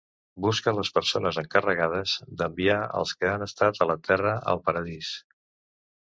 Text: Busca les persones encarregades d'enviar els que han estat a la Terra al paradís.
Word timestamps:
Busca 0.43 0.71
les 0.75 0.87
persones 0.93 1.37
encarregades 1.41 2.13
d'enviar 2.39 2.77
els 3.01 3.11
que 3.19 3.29
han 3.33 3.45
estat 3.47 3.77
a 3.77 3.89
la 3.91 3.97
Terra 4.09 4.33
al 4.55 4.63
paradís. 4.71 5.11